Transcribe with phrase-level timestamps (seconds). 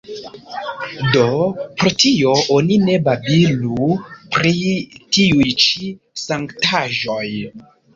[1.15, 1.27] Do
[1.81, 3.93] pro tio oni ne babilu
[4.35, 4.59] pri
[5.15, 5.95] tiuj ĉi
[6.29, 7.27] sanktaĵoj.